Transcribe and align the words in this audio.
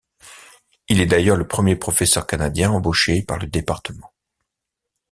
Il 0.89 0.99
est 0.99 1.05
d'ailleurs 1.05 1.37
le 1.37 1.47
premier 1.47 1.75
professeur 1.75 2.25
canadien 2.25 2.71
embauché 2.71 3.21
par 3.21 3.37
le 3.37 3.45
département. 3.45 4.11